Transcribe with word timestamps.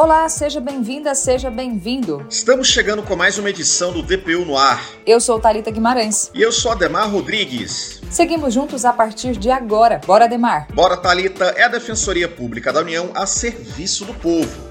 Olá, 0.00 0.28
seja 0.28 0.60
bem-vinda, 0.60 1.12
seja 1.12 1.50
bem-vindo. 1.50 2.24
Estamos 2.30 2.68
chegando 2.68 3.02
com 3.02 3.16
mais 3.16 3.36
uma 3.36 3.50
edição 3.50 3.92
do 3.92 4.00
DPU 4.00 4.44
no 4.44 4.56
ar. 4.56 4.80
Eu 5.04 5.20
sou 5.20 5.40
Talita 5.40 5.72
Guimarães. 5.72 6.30
E 6.32 6.40
eu 6.40 6.52
sou 6.52 6.70
Ademar 6.70 7.10
Rodrigues. 7.10 8.00
Seguimos 8.08 8.54
juntos 8.54 8.84
a 8.84 8.92
partir 8.92 9.36
de 9.36 9.50
agora. 9.50 10.00
Bora, 10.06 10.26
Ademar. 10.26 10.68
Bora, 10.72 10.96
Talita, 10.96 11.46
é 11.56 11.64
a 11.64 11.68
Defensoria 11.68 12.28
Pública 12.28 12.72
da 12.72 12.78
União 12.78 13.10
a 13.12 13.26
serviço 13.26 14.04
do 14.04 14.14
povo. 14.14 14.67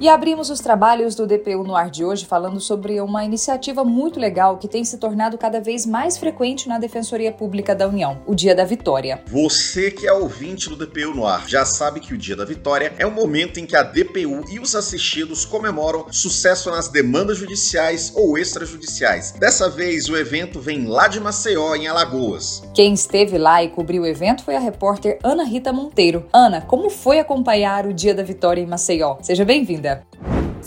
E 0.00 0.08
abrimos 0.08 0.48
os 0.48 0.60
trabalhos 0.60 1.14
do 1.14 1.26
DPU 1.26 1.62
no 1.62 1.76
ar 1.76 1.90
de 1.90 2.02
hoje 2.02 2.24
falando 2.24 2.58
sobre 2.58 2.98
uma 3.02 3.22
iniciativa 3.22 3.84
muito 3.84 4.18
legal 4.18 4.56
que 4.56 4.66
tem 4.66 4.82
se 4.82 4.96
tornado 4.96 5.36
cada 5.36 5.60
vez 5.60 5.84
mais 5.84 6.16
frequente 6.16 6.66
na 6.66 6.78
Defensoria 6.78 7.30
Pública 7.30 7.74
da 7.74 7.86
União, 7.86 8.22
o 8.26 8.34
Dia 8.34 8.54
da 8.54 8.64
Vitória. 8.64 9.22
Você 9.26 9.90
que 9.90 10.06
é 10.06 10.12
ouvinte 10.14 10.70
do 10.70 10.76
DPU 10.76 11.14
no 11.14 11.26
ar 11.26 11.46
já 11.46 11.66
sabe 11.66 12.00
que 12.00 12.14
o 12.14 12.16
Dia 12.16 12.34
da 12.34 12.46
Vitória 12.46 12.94
é 12.96 13.04
o 13.04 13.10
momento 13.10 13.60
em 13.60 13.66
que 13.66 13.76
a 13.76 13.82
DPU 13.82 14.42
e 14.50 14.58
os 14.58 14.74
assistidos 14.74 15.44
comemoram 15.44 16.10
sucesso 16.10 16.70
nas 16.70 16.88
demandas 16.88 17.36
judiciais 17.36 18.10
ou 18.16 18.38
extrajudiciais. 18.38 19.32
Dessa 19.32 19.68
vez 19.68 20.08
o 20.08 20.16
evento 20.16 20.60
vem 20.60 20.86
lá 20.86 21.08
de 21.08 21.20
Maceió, 21.20 21.74
em 21.74 21.88
Alagoas. 21.88 22.62
Quem 22.72 22.94
esteve 22.94 23.36
lá 23.36 23.62
e 23.62 23.68
cobriu 23.68 24.04
o 24.04 24.06
evento 24.06 24.44
foi 24.44 24.56
a 24.56 24.60
repórter 24.60 25.18
Ana 25.22 25.44
Rita 25.44 25.74
Monteiro. 25.74 26.24
Ana, 26.32 26.62
como 26.62 26.88
foi 26.88 27.18
acompanhar 27.18 27.84
o 27.84 27.92
Dia 27.92 28.14
da 28.14 28.22
Vitória 28.22 28.62
em 28.62 28.66
Maceió? 28.66 29.18
Seja 29.20 29.44
bem-vinda. 29.44 29.89
себя. 29.90 30.04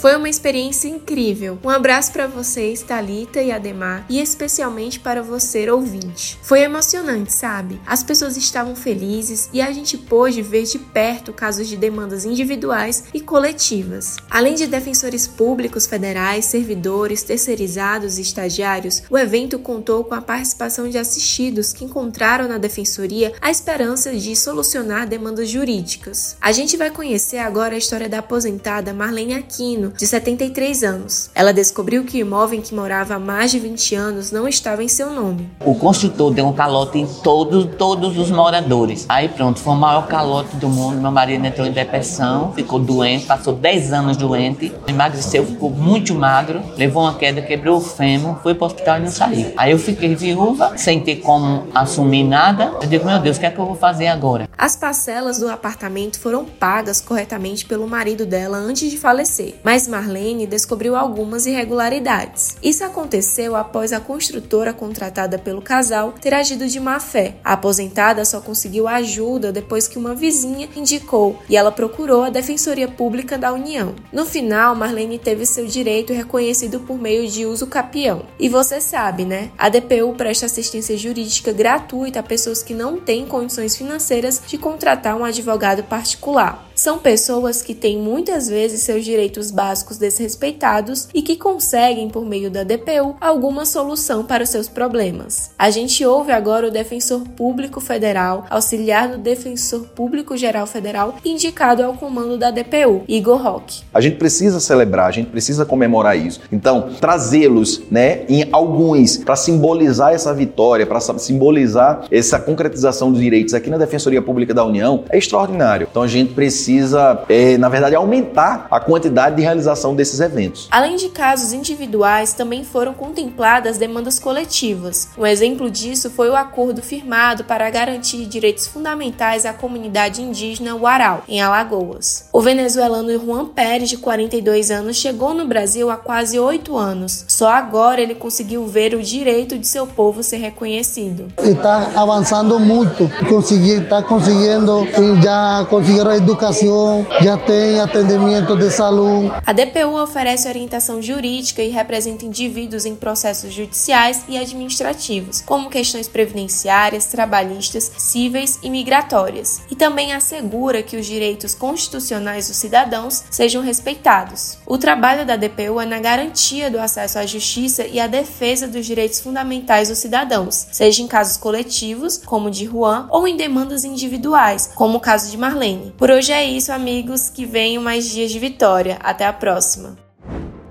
Foi 0.03 0.17
uma 0.17 0.27
experiência 0.27 0.89
incrível. 0.89 1.57
Um 1.63 1.69
abraço 1.69 2.11
para 2.11 2.27
vocês, 2.27 2.81
Talita 2.81 3.41
e 3.41 3.53
Ademar, 3.53 4.05
e 4.09 4.19
especialmente 4.19 4.99
para 4.99 5.23
você, 5.23 5.69
ouvinte. 5.71 6.37
Foi 6.43 6.59
emocionante, 6.59 7.31
sabe? 7.31 7.79
As 7.85 8.03
pessoas 8.03 8.35
estavam 8.35 8.75
felizes 8.75 9.49
e 9.53 9.61
a 9.61 9.71
gente 9.71 9.97
pôde 9.97 10.41
ver 10.41 10.65
de 10.65 10.77
perto 10.77 11.31
casos 11.31 11.69
de 11.69 11.77
demandas 11.77 12.25
individuais 12.25 13.05
e 13.13 13.21
coletivas. 13.21 14.17
Além 14.29 14.55
de 14.55 14.67
defensores 14.67 15.25
públicos 15.25 15.87
federais, 15.87 16.43
servidores, 16.43 17.23
terceirizados 17.23 18.17
e 18.17 18.23
estagiários, 18.23 19.03
o 19.09 19.17
evento 19.17 19.57
contou 19.57 20.03
com 20.03 20.15
a 20.15 20.21
participação 20.21 20.89
de 20.89 20.97
assistidos 20.97 21.71
que 21.71 21.85
encontraram 21.85 22.49
na 22.49 22.57
defensoria 22.57 23.31
a 23.39 23.49
esperança 23.49 24.13
de 24.13 24.35
solucionar 24.35 25.07
demandas 25.07 25.47
jurídicas. 25.47 26.35
A 26.41 26.51
gente 26.51 26.75
vai 26.75 26.91
conhecer 26.91 27.37
agora 27.37 27.75
a 27.75 27.77
história 27.77 28.09
da 28.09 28.19
aposentada 28.19 28.93
Marlene 28.93 29.35
Aquino, 29.35 29.92
de 29.97 30.07
73 30.07 30.83
anos. 30.83 31.29
Ela 31.35 31.53
descobriu 31.53 32.03
que 32.03 32.17
o 32.17 32.21
imóvel 32.21 32.59
em 32.59 32.61
que 32.61 32.73
morava 32.73 33.15
há 33.15 33.19
mais 33.19 33.51
de 33.51 33.59
20 33.59 33.95
anos 33.95 34.31
não 34.31 34.47
estava 34.47 34.83
em 34.83 34.87
seu 34.87 35.11
nome. 35.11 35.49
O 35.63 35.75
construtor 35.75 36.33
deu 36.33 36.45
um 36.45 36.53
calote 36.53 36.97
em 36.97 37.07
todos, 37.07 37.67
todos 37.77 38.17
os 38.17 38.29
moradores. 38.29 39.05
Aí 39.07 39.29
pronto, 39.29 39.59
foi 39.59 39.73
o 39.73 39.77
maior 39.77 40.07
calote 40.07 40.55
do 40.57 40.67
mundo. 40.67 41.01
Meu 41.01 41.11
marido 41.11 41.45
entrou 41.45 41.67
em 41.67 41.71
depressão, 41.71 42.51
ficou 42.53 42.79
doente, 42.79 43.25
passou 43.25 43.53
10 43.53 43.93
anos 43.93 44.17
doente, 44.17 44.73
emagreceu, 44.87 45.45
ficou 45.45 45.69
muito 45.69 46.13
magro, 46.13 46.61
levou 46.77 47.03
uma 47.03 47.15
queda, 47.15 47.41
quebrou 47.41 47.77
o 47.77 47.81
fêmur, 47.81 48.37
foi 48.41 48.53
para 48.53 48.65
o 48.65 48.67
hospital 48.67 48.97
e 48.97 49.01
não 49.01 49.11
saiu. 49.11 49.53
Aí 49.57 49.71
eu 49.71 49.79
fiquei 49.79 50.15
viúva, 50.15 50.77
sem 50.77 50.99
ter 51.01 51.17
como 51.17 51.67
assumir 51.73 52.23
nada. 52.23 52.73
Eu 52.81 52.87
digo, 52.87 53.05
meu 53.05 53.19
Deus, 53.19 53.37
o 53.37 53.39
que 53.39 53.45
é 53.45 53.51
que 53.51 53.59
eu 53.59 53.65
vou 53.65 53.75
fazer 53.75 54.07
agora? 54.07 54.49
As 54.57 54.75
parcelas 54.75 55.39
do 55.39 55.49
apartamento 55.49 56.19
foram 56.19 56.45
pagas 56.45 57.01
corretamente 57.01 57.65
pelo 57.65 57.87
marido 57.87 58.25
dela 58.25 58.57
antes 58.57 58.89
de 58.89 58.97
falecer, 58.97 59.55
mas 59.63 59.72
Marlene 59.87 60.45
descobriu 60.45 60.95
algumas 60.95 61.47
irregularidades. 61.47 62.55
Isso 62.61 62.83
aconteceu 62.83 63.55
após 63.55 63.91
a 63.91 63.99
construtora 63.99 64.71
contratada 64.71 65.39
pelo 65.39 65.61
casal 65.61 66.13
ter 66.21 66.33
agido 66.33 66.67
de 66.67 66.79
má 66.79 66.99
fé. 66.99 67.37
A 67.43 67.53
aposentada 67.53 68.23
só 68.23 68.39
conseguiu 68.39 68.87
ajuda 68.87 69.51
depois 69.51 69.87
que 69.87 69.97
uma 69.97 70.13
vizinha 70.13 70.69
indicou 70.75 71.39
e 71.49 71.57
ela 71.57 71.71
procurou 71.71 72.23
a 72.23 72.29
Defensoria 72.29 72.87
Pública 72.87 73.37
da 73.37 73.51
União. 73.51 73.95
No 74.11 74.25
final, 74.25 74.75
Marlene 74.75 75.17
teve 75.17 75.45
seu 75.45 75.65
direito 75.65 76.13
reconhecido 76.13 76.79
por 76.81 76.99
meio 76.99 77.27
de 77.27 77.45
uso 77.45 77.65
capião. 77.65 78.23
E 78.39 78.47
você 78.47 78.79
sabe, 78.79 79.25
né? 79.25 79.49
A 79.57 79.69
DPU 79.69 80.13
presta 80.15 80.45
assistência 80.45 80.95
jurídica 80.95 81.51
gratuita 81.51 82.19
a 82.19 82.23
pessoas 82.23 82.61
que 82.61 82.73
não 82.73 82.99
têm 82.99 83.25
condições 83.25 83.75
financeiras 83.75 84.41
de 84.45 84.57
contratar 84.57 85.15
um 85.15 85.25
advogado 85.25 85.83
particular. 85.83 86.69
São 86.83 86.97
pessoas 86.97 87.61
que 87.61 87.73
têm 87.73 87.97
muitas 87.97 88.49
vezes 88.49 88.81
seus 88.81 89.05
direitos 89.05 89.51
básicos 89.51 89.97
desrespeitados 89.97 91.07
e 91.13 91.21
que 91.21 91.37
conseguem, 91.37 92.09
por 92.09 92.25
meio 92.25 92.51
da 92.51 92.65
DPU, 92.65 93.15
alguma 93.21 93.65
solução 93.65 94.25
para 94.25 94.43
os 94.43 94.49
seus 94.49 94.67
problemas. 94.67 95.51
A 95.57 95.69
gente 95.69 96.05
ouve 96.05 96.33
agora 96.33 96.67
o 96.67 96.71
Defensor 96.71 97.21
Público 97.37 97.79
Federal, 97.79 98.45
auxiliar 98.49 99.07
do 99.07 99.17
Defensor 99.17 99.85
Público 99.95 100.35
Geral 100.35 100.67
Federal, 100.67 101.15
indicado 101.23 101.81
ao 101.81 101.93
comando 101.93 102.37
da 102.37 102.51
DPU, 102.51 103.03
Igor 103.07 103.41
Roque. 103.41 103.83
A 103.93 104.01
gente 104.01 104.17
precisa 104.17 104.59
celebrar, 104.59 105.07
a 105.07 105.11
gente 105.11 105.29
precisa 105.29 105.65
comemorar 105.65 106.17
isso. 106.17 106.41
Então, 106.51 106.89
trazê-los, 106.99 107.83
né, 107.89 108.25
em 108.27 108.49
alguns 108.51 109.15
para 109.15 109.37
simbolizar 109.37 110.11
essa 110.11 110.33
vitória, 110.33 110.85
para 110.85 110.99
simbolizar 110.99 112.07
essa 112.11 112.37
concretização 112.37 113.09
dos 113.09 113.21
direitos 113.21 113.53
aqui 113.53 113.69
na 113.69 113.77
Defensoria 113.77 114.21
Pública 114.21 114.53
da 114.53 114.65
União 114.65 115.05
é 115.09 115.17
extraordinário. 115.17 115.87
Então, 115.89 116.03
a 116.03 116.07
gente 116.07 116.33
precisa 116.33 116.72
precisa, 116.73 117.23
é, 117.29 117.57
na 117.57 117.69
verdade, 117.69 117.95
aumentar 117.95 118.67
a 118.71 118.79
quantidade 118.79 119.35
de 119.35 119.41
realização 119.41 119.95
desses 119.95 120.19
eventos. 120.19 120.67
Além 120.71 120.95
de 120.95 121.09
casos 121.09 121.53
individuais, 121.53 122.33
também 122.33 122.63
foram 122.63 122.93
contempladas 122.93 123.77
demandas 123.77 124.19
coletivas. 124.19 125.09
Um 125.17 125.25
exemplo 125.25 125.69
disso 125.69 126.09
foi 126.09 126.29
o 126.29 126.35
acordo 126.35 126.81
firmado 126.81 127.43
para 127.43 127.69
garantir 127.69 128.25
direitos 128.25 128.65
fundamentais 128.67 129.45
à 129.45 129.53
comunidade 129.53 130.21
indígena 130.21 130.75
Warau, 130.75 131.23
em 131.27 131.41
Alagoas. 131.41 132.25
O 132.33 132.41
venezuelano 132.41 133.11
Juan 133.23 133.45
Pérez, 133.45 133.89
de 133.89 133.97
42 133.97 134.71
anos, 134.71 134.97
chegou 134.97 135.33
no 135.33 135.45
Brasil 135.45 135.89
há 135.91 135.97
quase 135.97 136.39
oito 136.39 136.77
anos. 136.77 137.25
Só 137.27 137.49
agora 137.49 138.01
ele 138.01 138.15
conseguiu 138.15 138.65
ver 138.65 138.95
o 138.95 139.01
direito 139.01 139.57
de 139.57 139.67
seu 139.67 139.85
povo 139.85 140.23
ser 140.23 140.37
reconhecido. 140.37 141.27
Está 141.37 141.91
avançando 141.95 142.59
muito, 142.59 143.03
está 143.03 144.01
conseguindo, 144.01 144.87
já 145.21 145.65
conseguiram 145.69 146.11
a 146.11 146.17
educação 146.17 146.62
educação, 146.63 147.05
já 147.21 147.37
tem 147.37 147.79
atendimento 147.79 148.55
de 148.55 148.69
saúde. 148.69 149.31
A 149.45 149.53
DPU 149.53 150.01
oferece 150.01 150.47
orientação 150.47 151.01
jurídica 151.01 151.61
e 151.61 151.69
representa 151.69 152.25
indivíduos 152.25 152.85
em 152.85 152.95
processos 152.95 153.53
judiciais 153.53 154.23
e 154.27 154.37
administrativos, 154.37 155.41
como 155.41 155.69
questões 155.69 156.07
previdenciárias, 156.07 157.07
trabalhistas, 157.07 157.91
cíveis 157.97 158.59
e 158.61 158.69
migratórias, 158.69 159.61
e 159.69 159.75
também 159.75 160.13
assegura 160.13 160.83
que 160.83 160.97
os 160.97 161.05
direitos 161.05 161.53
constitucionais 161.53 162.47
dos 162.47 162.57
cidadãos 162.57 163.23
sejam 163.29 163.61
respeitados. 163.61 164.57
O 164.65 164.77
trabalho 164.77 165.25
da 165.25 165.35
DPU 165.35 165.79
é 165.79 165.85
na 165.85 165.99
garantia 165.99 166.69
do 166.69 166.79
acesso 166.79 167.19
à 167.19 167.25
justiça 167.25 167.85
e 167.85 167.99
à 167.99 168.07
defesa 168.07 168.67
dos 168.67 168.85
direitos 168.85 169.19
fundamentais 169.19 169.89
dos 169.89 169.97
cidadãos, 169.97 170.67
seja 170.71 171.01
em 171.01 171.07
casos 171.07 171.37
coletivos, 171.37 172.17
como 172.17 172.47
o 172.47 172.51
de 172.51 172.65
Juan, 172.65 173.07
ou 173.09 173.27
em 173.27 173.35
demandas 173.35 173.83
individuais, 173.83 174.69
como 174.75 174.97
o 174.97 175.01
caso 175.01 175.29
de 175.29 175.37
Marlene. 175.37 175.93
Por 175.97 176.09
hoje 176.09 176.31
é 176.31 176.43
isso, 176.57 176.71
amigos. 176.71 177.29
Que 177.29 177.45
venham 177.45 177.83
mais 177.83 178.09
dias 178.09 178.31
de 178.31 178.39
vitória. 178.39 178.97
Até 179.01 179.25
a 179.25 179.33
próxima. 179.33 179.97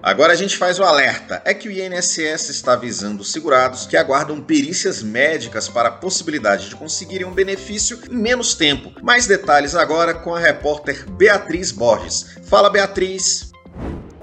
Agora 0.02 0.32
a 0.32 0.36
gente 0.36 0.56
faz 0.56 0.80
o 0.80 0.82
alerta: 0.82 1.40
é 1.44 1.54
que 1.54 1.68
o 1.68 1.70
INSS 1.70 2.48
está 2.48 2.72
avisando 2.72 3.22
os 3.22 3.30
segurados 3.30 3.86
que 3.86 3.96
aguardam 3.96 4.40
perícias 4.40 5.00
médicas 5.00 5.68
para 5.68 5.88
a 5.88 5.92
possibilidade 5.92 6.68
de 6.68 6.74
conseguirem 6.74 7.26
um 7.26 7.32
benefício 7.32 8.00
em 8.10 8.14
menos 8.14 8.54
tempo. 8.54 8.92
Mais 9.00 9.28
detalhes 9.28 9.76
agora 9.76 10.12
com 10.12 10.34
a 10.34 10.40
repórter 10.40 11.08
Beatriz 11.12 11.70
Borges. 11.70 12.36
Fala, 12.42 12.68
Beatriz! 12.68 13.52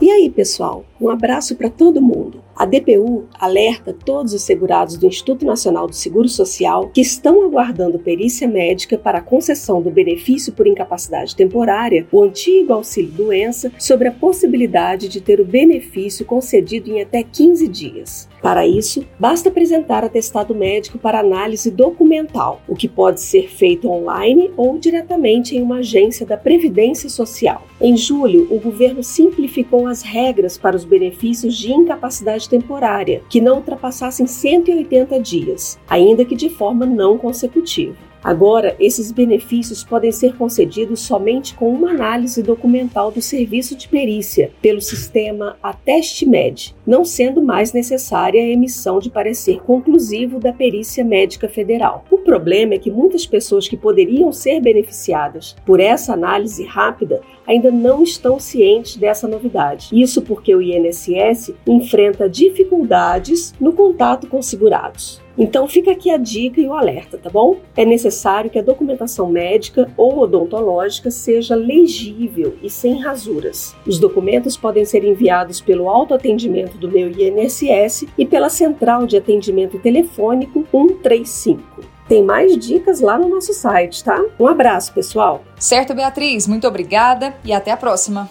E 0.02 0.10
aí, 0.12 0.30
pessoal? 0.30 0.86
Um 1.00 1.10
abraço 1.10 1.56
para 1.56 1.70
todo 1.70 2.02
mundo. 2.02 2.39
A 2.60 2.66
DPU 2.66 3.24
alerta 3.40 3.94
todos 3.94 4.34
os 4.34 4.42
segurados 4.42 4.98
do 4.98 5.08
Instituto 5.08 5.46
Nacional 5.46 5.88
do 5.88 5.96
Seguro 5.96 6.28
Social 6.28 6.90
que 6.94 7.00
estão 7.00 7.42
aguardando 7.46 7.98
perícia 7.98 8.50
médica 8.50 8.98
para 8.98 9.20
a 9.20 9.22
concessão 9.22 9.82
do 9.82 9.90
benefício 9.90 10.52
por 10.52 10.68
incapacidade 10.68 11.38
temporária, 11.38 12.06
o 12.12 12.22
antigo 12.22 12.74
auxílio-doença, 12.74 13.72
sobre 13.80 14.10
a 14.10 14.12
possibilidade 14.12 15.08
de 15.08 15.22
ter 15.22 15.40
o 15.40 15.46
benefício 15.46 16.26
concedido 16.26 16.92
em 16.92 17.02
até 17.02 17.24
15 17.24 17.66
dias. 17.70 18.28
Para 18.42 18.68
isso, 18.68 19.06
basta 19.18 19.48
apresentar 19.48 20.04
atestado 20.04 20.54
médico 20.54 20.98
para 20.98 21.20
análise 21.20 21.72
documental, 21.72 22.62
o 22.68 22.76
que 22.76 22.90
pode 22.90 23.22
ser 23.22 23.50
feito 23.50 23.90
online 23.90 24.52
ou 24.58 24.78
diretamente 24.78 25.56
em 25.56 25.62
uma 25.62 25.78
agência 25.78 26.26
da 26.26 26.36
Previdência 26.36 27.10
Social. 27.10 27.64
Em 27.80 27.96
julho, 27.96 28.48
o 28.50 28.60
governo 28.60 29.02
simplificou 29.02 29.88
as 29.88 30.02
regras 30.02 30.58
para 30.58 30.76
os 30.76 30.84
benefícios 30.84 31.56
de 31.56 31.72
incapacidade 31.72 32.49
temporária, 32.50 33.22
que 33.30 33.40
não 33.40 33.58
ultrapassassem 33.58 34.26
180 34.26 35.20
dias, 35.22 35.80
ainda 35.88 36.26
que 36.26 36.36
de 36.36 36.50
forma 36.50 36.86
não 36.86 37.18
consecutiva. 37.18 38.09
Agora, 38.24 38.76
esses 38.80 39.12
benefícios 39.12 39.84
podem 39.84 40.12
ser 40.12 40.36
concedidos 40.36 41.00
somente 41.00 41.56
com 41.56 41.72
uma 41.72 41.92
análise 41.92 42.44
documental 42.44 43.12
do 43.12 43.22
serviço 43.22 43.76
de 43.76 43.88
perícia 43.88 44.52
pelo 44.62 44.82
sistema 44.82 45.58
AtesteMed, 45.64 46.76
não 46.86 47.06
sendo 47.06 47.42
mais 47.42 47.72
necessária 47.72 48.42
a 48.42 48.48
emissão 48.48 49.00
de 49.00 49.10
parecer 49.10 49.62
conclusivo 49.62 50.40
da 50.40 50.52
Perícia 50.52 51.04
Médica 51.04 51.48
Federal. 51.48 52.04
O 52.12 52.18
problema 52.18 52.74
é 52.74 52.80
que 52.80 52.92
muitas 52.92 53.26
pessoas 53.26 53.68
que 53.68 53.78
poderiam 53.78 54.32
ser 54.32 54.60
beneficiadas 54.60 55.56
por 55.66 55.80
essa 55.80 56.14
análise 56.14 56.64
rápida 56.66 57.22
ainda 57.48 57.72
não 57.72 58.04
estão 58.04 58.40
cientes 58.40 58.98
dessa 58.98 59.28
novidade. 59.28 59.90
Isso 59.92 60.22
porque 60.22 60.54
o 60.54 60.62
INSS 60.62 61.54
enfrenta 61.66 62.30
dificuldades 62.30 63.54
no 63.60 63.74
contato 63.74 64.28
com 64.28 64.42
segurados. 64.42 65.22
Então 65.40 65.70
fica 65.70 65.92
aqui 65.92 66.12
a 66.12 66.18
dica 66.18 66.60
e 66.60 66.68
o 66.68 66.74
alerta, 66.74 67.18
tá 67.18 67.30
bom? 67.30 67.56
É 67.78 67.86
necessário 67.86 68.50
que 68.50 68.60
a 68.60 68.62
documentação 68.62 69.30
médica 69.30 69.90
ou 69.96 70.20
odontológica 70.20 71.10
seja 71.10 71.56
legível 71.56 72.58
e 72.62 72.70
sem 72.70 73.00
rasuras. 73.00 73.74
Os 73.88 73.98
documentos 73.98 74.58
podem 74.58 74.84
ser 74.84 75.06
enviados 75.06 75.62
pelo 75.62 75.88
autoatendimento 75.90 76.78
do 76.78 76.92
meu 76.92 77.10
INSS 77.10 78.06
e 78.18 78.26
pela 78.26 78.50
central 78.50 79.08
de 79.08 79.16
atendimento 79.16 79.80
telefônico 79.80 80.68
135. 80.72 81.64
Tem 82.10 82.22
mais 82.24 82.58
dicas 82.58 83.00
lá 83.00 83.18
no 83.18 83.30
nosso 83.30 83.54
site, 83.54 84.04
tá? 84.04 84.22
Um 84.38 84.48
abraço, 84.48 84.94
pessoal. 84.94 85.44
Certo, 85.58 85.94
Beatriz, 85.94 86.48
muito 86.48 86.68
obrigada 86.68 87.36
e 87.46 87.54
até 87.54 87.72
a 87.72 87.78
próxima. 87.78 88.30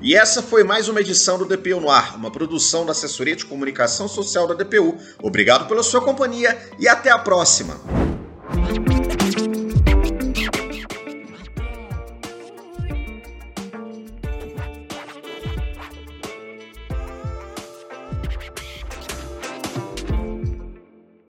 E 0.00 0.14
essa 0.14 0.40
foi 0.40 0.62
mais 0.62 0.88
uma 0.88 1.00
edição 1.00 1.36
do 1.38 1.44
DPU 1.44 1.80
no 1.80 1.90
Ar, 1.90 2.14
uma 2.16 2.30
produção 2.30 2.86
da 2.86 2.92
Assessoria 2.92 3.34
de 3.34 3.44
Comunicação 3.44 4.06
Social 4.06 4.46
da 4.46 4.54
DPU. 4.54 4.96
Obrigado 5.20 5.66
pela 5.66 5.82
sua 5.82 6.00
companhia 6.00 6.56
e 6.78 6.86
até 6.86 7.10
a 7.10 7.18
próxima. 7.18 8.07